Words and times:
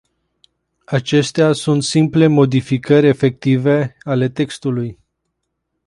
Acestea 0.85 1.51
sunt 1.53 1.83
simple 1.83 2.27
modificări 2.27 3.07
efective 3.07 3.97
ale 4.03 4.29
textului. 4.29 4.97